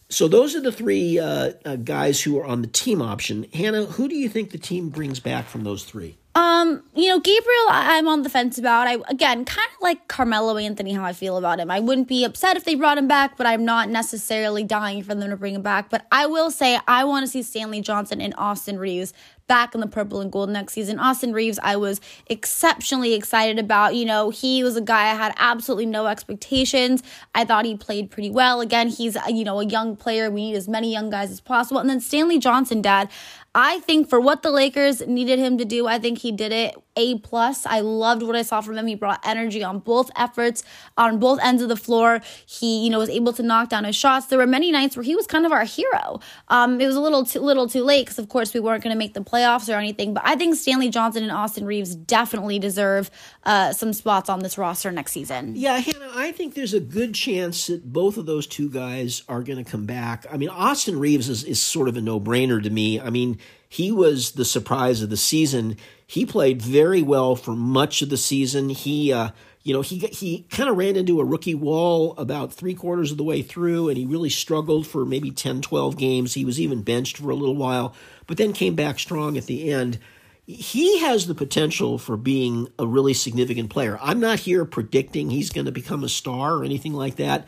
So 0.10 0.28
those 0.28 0.56
are 0.56 0.62
the 0.62 0.72
three 0.72 1.20
uh, 1.20 1.52
uh, 1.66 1.76
guys 1.76 2.22
who 2.22 2.40
are 2.40 2.46
on 2.46 2.62
the 2.62 2.68
team 2.68 3.02
option. 3.02 3.46
Hannah, 3.54 3.86
who 3.86 4.08
do 4.08 4.16
you 4.16 4.30
think 4.30 4.50
the 4.50 4.58
team 4.58 4.90
brings 4.90 5.20
back 5.20 5.46
from 5.48 5.64
those 5.64 5.84
three? 5.84 6.18
Um, 6.36 6.84
you 6.94 7.08
know, 7.10 7.20
Gabriel, 7.20 7.66
I'm 7.70 8.08
on 8.08 8.22
the 8.22 8.30
fence 8.30 8.58
about. 8.58 8.88
I 8.88 8.98
again, 9.10 9.46
kind 9.46 9.68
of 9.76 9.82
like 9.82 10.08
Carmelo 10.08 10.58
Anthony, 10.58 10.94
how 10.94 11.04
I 11.04 11.14
feel 11.14 11.38
about 11.38 11.60
him. 11.60 11.72
I 11.72 11.80
wouldn't 11.80 12.08
be 12.08 12.24
upset 12.24 12.56
if 12.56 12.66
they 12.66 12.76
brought 12.76 12.98
him 12.98 13.08
back, 13.08 13.36
but 13.36 13.48
I'm 13.48 13.66
not 13.66 13.90
necessarily 13.90 14.64
dying 14.64 15.04
for 15.04 15.16
them 15.16 15.30
to 15.30 15.38
bring 15.38 15.56
him 15.56 15.64
back. 15.64 15.90
But 15.90 16.06
I 16.12 16.28
will 16.28 16.52
say, 16.52 16.80
I 16.88 17.04
want 17.04 17.26
to 17.26 17.32
see 17.32 17.42
Stanley 17.42 17.82
Johnson 17.82 18.22
and 18.22 18.34
Austin 18.38 18.78
Reaves 18.78 19.14
back 19.50 19.74
in 19.74 19.82
the 19.82 19.88
purple 19.88 20.22
and 20.22 20.32
gold 20.32 20.50
next 20.50 20.74
season. 20.74 21.00
Austin 21.00 21.34
Reaves, 21.34 21.60
I 21.64 21.76
was 21.76 22.00
exceptionally 22.28 23.16
excited 23.16 23.58
about. 23.60 23.96
You 23.96 24.06
know, 24.06 24.30
he 24.30 24.64
was 24.64 24.78
a 24.78 24.82
guy 24.82 25.10
I 25.10 25.16
had 25.16 25.34
absolutely 25.38 25.88
no 25.88 26.06
expectations. 26.06 27.02
I 27.34 27.44
thought 27.44 27.66
he 27.66 27.76
played 27.76 28.12
pretty 28.12 28.30
well. 28.30 28.62
Again, 28.62 28.88
he's, 28.88 29.18
you 29.28 29.44
know, 29.44 29.60
a 29.60 29.66
young 29.66 29.98
player. 29.98 30.30
We 30.30 30.52
need 30.52 30.56
as 30.56 30.70
many 30.70 30.92
young 30.92 31.10
guys 31.10 31.32
as 31.32 31.42
possible. 31.42 31.82
And 31.82 31.90
then 31.90 32.00
Stanley 32.00 32.38
Johnson, 32.38 32.82
dad, 32.82 33.10
I 33.56 33.80
think 33.80 34.10
for 34.10 34.20
what 34.20 34.44
the 34.44 34.52
Lakers 34.52 35.06
needed 35.08 35.40
him 35.40 35.58
to 35.58 35.66
do, 35.66 35.88
I 35.88 36.00
think 36.00 36.20
he 36.20 36.32
did 36.32 36.52
it 36.52 36.76
a 37.00 37.18
plus. 37.20 37.66
I 37.66 37.80
loved 37.80 38.22
what 38.22 38.36
I 38.36 38.42
saw 38.42 38.62
from 38.62 38.78
him. 38.78 38.86
He 38.86 38.96
brought 38.96 39.26
energy 39.26 39.64
on 39.64 39.80
both 39.80 40.12
efforts, 40.18 40.64
on 40.98 41.18
both 41.18 41.40
ends 41.42 41.64
of 41.64 41.70
the 41.70 41.78
floor. 41.78 42.22
He, 42.46 42.84
you 42.84 42.90
know, 42.90 43.00
was 43.00 43.10
able 43.10 43.34
to 43.34 43.42
knock 43.42 43.70
down 43.70 43.86
his 43.86 43.96
shots. 43.96 44.28
There 44.28 44.38
were 44.38 44.46
many 44.48 44.72
nights 44.72 44.98
where 44.98 45.04
he 45.04 45.16
was 45.16 45.26
kind 45.26 45.46
of 45.46 45.52
our 45.52 45.64
hero. 45.64 46.20
Um, 46.50 46.82
it 46.82 46.86
was 46.86 46.96
a 46.96 47.02
little 47.02 47.26
too 47.26 47.40
little 47.40 47.68
too 47.68 47.84
late 47.84 48.06
because, 48.06 48.20
of 48.20 48.28
course, 48.28 48.54
we 48.54 48.60
weren't 48.60 48.84
going 48.84 48.94
to 48.94 48.98
make 48.98 49.14
the 49.14 49.22
playoffs 49.22 49.74
or 49.74 49.78
anything. 49.78 50.14
But 50.14 50.24
I 50.26 50.36
think 50.36 50.56
Stanley 50.56 50.90
Johnson 50.90 51.24
and 51.24 51.32
Austin 51.32 51.66
Reaves 51.66 51.96
definitely 51.96 52.60
deserve 52.60 53.10
uh, 53.46 53.72
some 53.72 53.94
spots 53.94 54.30
on 54.30 54.40
this 54.40 54.58
roster 54.58 54.92
next 54.92 55.14
season. 55.14 55.54
Yeah, 55.56 55.78
Hannah, 55.78 56.12
I 56.14 56.34
think 56.34 56.54
there's 56.54 56.74
a 56.74 56.80
good 56.80 57.14
chance 57.14 57.68
that 57.68 57.92
both 57.92 58.18
of 58.18 58.26
those 58.26 58.46
two 58.46 58.70
guys 58.70 59.24
are 59.30 59.42
going 59.42 59.64
to 59.64 59.70
come 59.70 59.86
back. 59.86 60.26
I 60.32 60.38
mean, 60.38 60.50
Austin 60.50 61.00
Reaves 61.00 61.30
is, 61.30 61.44
is 61.44 61.62
sort 61.62 61.88
of 61.88 61.96
a 61.96 62.02
no 62.02 62.20
brainer 62.20 62.62
to 62.62 62.70
me. 62.70 63.00
I 63.00 63.10
mean, 63.10 63.40
he 63.70 63.92
was 63.92 64.32
the 64.32 64.46
surprise 64.46 65.04
of 65.04 65.12
the 65.12 65.18
season. 65.18 65.78
He 66.08 66.26
played 66.26 66.60
very 66.60 67.04
well 67.04 67.36
for 67.36 67.52
much 67.52 68.02
of 68.02 68.10
the 68.10 68.18
season. 68.18 68.70
He, 68.70 69.14
uh, 69.14 69.30
you 69.62 69.74
know, 69.74 69.82
he 69.82 70.00
he 70.00 70.48
kind 70.50 70.70
of 70.70 70.76
ran 70.76 70.96
into 70.96 71.20
a 71.20 71.26
rookie 71.26 71.54
wall 71.54 72.16
about 72.18 72.52
three 72.52 72.74
quarters 72.74 73.12
of 73.12 73.18
the 73.18 73.24
way 73.24 73.44
through, 73.44 73.88
and 73.88 73.98
he 73.98 74.08
really 74.08 74.30
struggled 74.30 74.88
for 74.88 75.06
maybe 75.06 75.30
10, 75.30 75.62
12 75.62 75.98
games. 75.98 76.34
He 76.34 76.46
was 76.46 76.60
even 76.60 76.82
benched 76.82 77.18
for 77.18 77.30
a 77.30 77.36
little 77.36 77.56
while. 77.56 77.94
but 78.26 78.38
then 78.38 78.54
came 78.54 78.76
back 78.76 78.98
strong 79.00 79.38
at 79.38 79.46
the 79.46 79.72
end. 79.72 80.00
He 80.48 81.00
has 81.02 81.28
the 81.28 81.36
potential 81.36 82.00
for 82.00 82.18
being 82.18 82.70
a 82.80 82.88
really 82.88 83.14
significant 83.14 83.70
player. 83.70 84.00
I'm 84.02 84.20
not 84.20 84.40
here 84.40 84.66
predicting 84.66 85.30
he's 85.30 85.52
going 85.52 85.66
to 85.66 85.72
become 85.72 86.04
a 86.04 86.10
star 86.10 86.56
or 86.56 86.64
anything 86.64 86.94
like 86.94 87.18
that, 87.18 87.48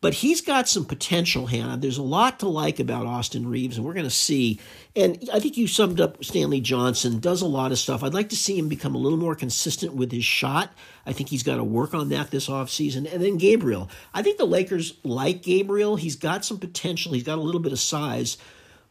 but 0.00 0.14
he's 0.14 0.40
got 0.40 0.66
some 0.66 0.86
potential, 0.86 1.46
Hannah. 1.46 1.76
There's 1.76 1.98
a 1.98 2.02
lot 2.02 2.38
to 2.40 2.48
like 2.48 2.80
about 2.80 3.06
Austin 3.06 3.46
Reaves, 3.46 3.76
and 3.76 3.84
we're 3.84 3.92
going 3.92 4.06
to 4.06 4.10
see. 4.10 4.58
And 4.96 5.28
I 5.32 5.40
think 5.40 5.58
you 5.58 5.66
summed 5.66 6.00
up 6.00 6.24
Stanley 6.24 6.60
Johnson, 6.60 7.20
does 7.20 7.42
a 7.42 7.46
lot 7.46 7.70
of 7.70 7.78
stuff. 7.78 8.02
I'd 8.02 8.14
like 8.14 8.30
to 8.30 8.36
see 8.36 8.58
him 8.58 8.68
become 8.68 8.94
a 8.94 8.98
little 8.98 9.18
more 9.18 9.34
consistent 9.34 9.94
with 9.94 10.10
his 10.10 10.24
shot. 10.24 10.72
I 11.04 11.12
think 11.12 11.28
he's 11.28 11.42
got 11.42 11.56
to 11.56 11.64
work 11.64 11.92
on 11.92 12.08
that 12.08 12.30
this 12.30 12.48
offseason. 12.48 13.12
And 13.12 13.22
then 13.22 13.36
Gabriel. 13.36 13.90
I 14.14 14.22
think 14.22 14.38
the 14.38 14.46
Lakers 14.46 14.94
like 15.04 15.42
Gabriel. 15.42 15.96
He's 15.96 16.16
got 16.16 16.46
some 16.46 16.58
potential, 16.58 17.12
he's 17.12 17.24
got 17.24 17.38
a 17.38 17.42
little 17.42 17.60
bit 17.60 17.72
of 17.72 17.80
size. 17.80 18.38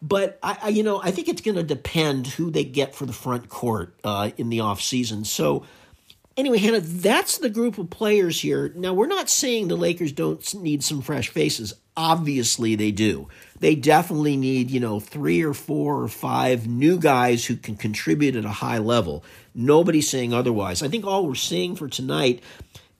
But 0.01 0.37
I, 0.43 0.57
I 0.63 0.69
you 0.69 0.83
know, 0.83 1.01
I 1.01 1.09
think 1.09 1.27
it's 1.27 1.41
going 1.41 1.57
to 1.57 1.63
depend 1.63 2.27
who 2.27 2.51
they 2.51 2.63
get 2.63 2.93
for 2.93 3.05
the 3.05 3.13
front 3.13 3.49
court 3.49 3.95
uh, 4.03 4.29
in 4.37 4.49
the 4.49 4.59
offseason. 4.59 5.25
So 5.25 5.65
anyway, 6.39 6.57
Hannah, 6.57 6.79
that's 6.79 7.37
the 7.37 7.49
group 7.49 7.77
of 7.77 7.89
players 7.89 8.39
here. 8.41 8.71
Now, 8.75 8.93
we're 8.93 9.07
not 9.07 9.29
saying 9.29 9.67
the 9.67 9.75
Lakers 9.75 10.11
don't 10.11 10.53
need 10.55 10.83
some 10.83 11.01
fresh 11.01 11.29
faces. 11.29 11.73
Obviously, 11.97 12.75
they 12.75 12.91
do. 12.91 13.27
They 13.59 13.75
definitely 13.75 14.37
need, 14.37 14.71
you 14.71 14.79
know, 14.79 14.99
three 14.99 15.43
or 15.43 15.53
four 15.53 16.01
or 16.01 16.07
five 16.07 16.65
new 16.65 16.97
guys 16.97 17.45
who 17.45 17.57
can 17.57 17.75
contribute 17.75 18.37
at 18.37 18.45
a 18.45 18.49
high 18.49 18.77
level. 18.77 19.23
Nobody's 19.53 20.09
saying 20.09 20.33
otherwise. 20.33 20.81
I 20.81 20.87
think 20.87 21.05
all 21.05 21.27
we're 21.27 21.35
saying 21.35 21.75
for 21.75 21.89
tonight 21.89 22.41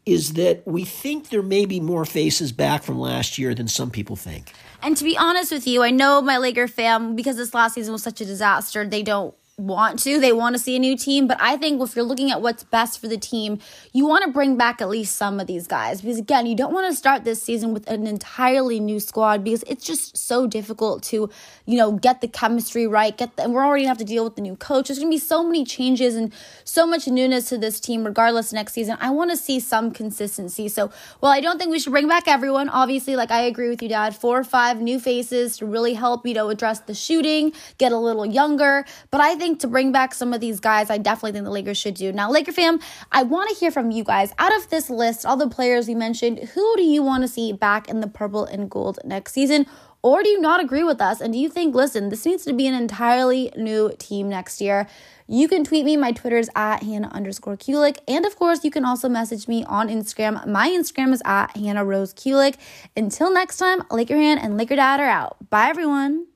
is 0.06 0.34
that 0.34 0.66
we 0.66 0.84
think 0.84 1.30
there 1.30 1.42
may 1.42 1.66
be 1.66 1.80
more 1.80 2.04
faces 2.04 2.52
back 2.52 2.84
from 2.84 3.00
last 3.00 3.38
year 3.38 3.54
than 3.54 3.68
some 3.68 3.92
people 3.92 4.16
think. 4.16 4.52
And 4.82 4.98
to 4.98 5.04
be 5.04 5.18
honest 5.18 5.52
with 5.52 5.68
you, 5.68 5.84
I 5.84 5.92
know 5.92 6.22
my 6.22 6.38
Laker 6.38 6.68
fam, 6.68 7.16
because 7.16 7.38
this 7.38 7.54
last 7.54 7.76
season 7.76 7.94
was 7.94 8.04
such 8.04 8.20
a 8.22 8.26
disaster, 8.26 8.86
they 8.86 9.04
don't 9.04 9.36
want 9.60 10.00
to. 10.00 10.20
They 10.20 10.32
want 10.32 10.56
to 10.56 10.60
see 10.60 10.76
a 10.76 10.80
new 10.80 10.98
team. 10.98 11.28
But 11.28 11.38
I 11.40 11.58
think 11.58 11.82
if 11.82 11.96
you're 11.96 12.06
looking 12.06 12.32
at 12.32 12.42
what's 12.42 12.64
best 12.64 13.00
for 13.00 13.08
the 13.08 13.18
team, 13.18 13.60
you 13.94 14.06
want 14.06 14.24
to 14.26 14.32
bring 14.32 14.58
back 14.58 14.82
at 14.82 14.90
least 14.90 15.16
some 15.16 15.40
of 15.40 15.48
these 15.48 15.68
guys. 15.68 16.02
Because 16.02 16.18
again, 16.18 16.46
you 16.46 16.56
don't 16.56 16.74
want 16.74 16.90
to 16.90 16.96
start 16.96 17.24
this 17.24 17.42
season 17.42 17.74
with 17.74 17.88
an 17.90 18.08
entirely 18.08 18.80
new 18.80 19.00
squad 19.00 19.44
because 19.44 19.64
it's 19.68 19.86
just 19.86 20.18
so 20.18 20.48
difficult 20.48 21.04
to, 21.04 21.30
you 21.66 21.78
know, 21.78 21.92
get 21.92 22.22
the 22.22 22.28
chemistry 22.28 22.88
right. 22.88 23.18
Get 23.18 23.36
the, 23.36 23.44
and 23.44 23.54
we're 23.54 23.66
already 23.66 23.84
gonna 23.84 23.90
have 23.90 23.98
to 23.98 24.06
deal 24.06 24.24
with 24.24 24.36
the 24.36 24.42
new 24.42 24.56
coach. 24.56 24.88
There's 24.88 25.00
gonna 25.00 25.10
be 25.10 25.18
so 25.18 25.44
many 25.44 25.66
changes 25.66 26.16
and 26.16 26.34
so 26.64 26.86
much 26.86 27.08
newness 27.08 27.50
to 27.50 27.58
this 27.58 27.80
team, 27.80 28.04
regardless 28.04 28.54
next 28.54 28.74
season. 28.74 28.98
I 29.02 29.10
want 29.10 29.32
to 29.32 29.38
see 29.38 29.60
some 29.60 29.92
consistency. 29.92 30.68
So 30.70 30.92
while 31.20 31.32
I 31.32 31.42
don't 31.42 31.58
think 31.58 31.72
we 31.72 31.80
should 31.80 31.92
bring 31.92 32.08
back 32.08 32.28
everyone, 32.28 32.70
obviously, 32.70 33.16
like 33.16 33.32
I 33.32 33.42
agree 33.42 33.70
with 33.70 33.82
you, 33.82 33.90
Dad, 33.90 34.16
four 34.16 34.38
or 34.38 34.44
five 34.44 34.80
new 34.82 35.00
faces 35.00 35.58
to 35.58 35.66
really 35.66 35.94
help, 35.94 36.26
you 36.26 36.34
know, 36.34 36.50
address 36.50 36.80
the 36.82 36.94
shooting, 36.94 37.54
get 37.78 37.92
a 37.92 37.98
little 37.98 38.26
younger. 38.26 38.86
But 39.12 39.22
I 39.22 39.36
think 39.36 39.49
think 39.50 39.62
to 39.62 39.68
bring 39.68 39.92
back 39.92 40.14
some 40.14 40.32
of 40.32 40.42
these 40.42 40.60
guys, 40.60 40.92
I 40.92 41.00
definitely 41.00 41.32
think 41.32 41.46
the 41.46 41.52
Lakers 41.52 41.78
should 41.78 41.96
do. 41.96 42.12
Now, 42.12 42.30
Laker 42.30 42.52
fam, 42.52 42.80
I 43.12 43.24
want 43.24 43.50
to 43.50 43.56
hear 43.56 43.72
from 43.72 43.90
you 43.90 44.04
guys. 44.04 44.32
Out 44.38 44.56
of 44.56 44.70
this 44.70 44.90
list, 44.90 45.26
all 45.26 45.38
the 45.38 45.50
players 45.50 45.88
we 45.88 45.96
mentioned, 45.96 46.40
who 46.54 46.76
do 46.76 46.84
you 46.84 47.02
want 47.02 47.24
to 47.24 47.28
see 47.28 47.52
back 47.52 47.90
in 47.90 48.00
the 48.00 48.08
purple 48.08 48.46
and 48.46 48.70
gold 48.70 49.00
next 49.04 49.34
season? 49.34 49.66
Or 50.02 50.22
do 50.24 50.30
you 50.30 50.40
not 50.40 50.64
agree 50.64 50.84
with 50.84 51.02
us? 51.02 51.20
And 51.20 51.34
do 51.34 51.40
you 51.40 51.50
think, 51.50 51.76
listen, 51.76 52.10
this 52.10 52.26
needs 52.26 52.46
to 52.46 52.54
be 52.54 52.68
an 52.68 52.74
entirely 52.74 53.52
new 53.58 53.92
team 53.98 54.30
next 54.30 54.62
year? 54.62 54.88
You 55.28 55.48
can 55.48 55.64
tweet 55.64 55.84
me. 55.84 55.98
My 55.98 56.12
Twitter 56.12 56.38
is 56.38 56.50
at 56.56 56.84
Hannah 56.84 57.10
underscore 57.12 57.58
Kulik. 57.58 57.98
And 58.08 58.26
of 58.26 58.36
course, 58.38 58.64
you 58.64 58.72
can 58.72 58.86
also 58.86 59.10
message 59.10 59.48
me 59.48 59.66
on 59.66 59.90
Instagram. 59.90 60.48
My 60.48 60.70
Instagram 60.70 61.12
is 61.12 61.22
at 61.26 61.58
Hannah 61.58 61.84
Rose 61.84 62.14
Kulik. 62.14 62.56
Until 62.96 63.34
next 63.34 63.58
time, 63.58 63.84
Laker 63.92 64.16
Hand 64.16 64.40
and 64.42 64.58
Laker 64.58 64.78
Dad 64.78 65.00
are 65.00 65.10
out. 65.10 65.50
Bye, 65.50 65.70
everyone. 65.70 66.28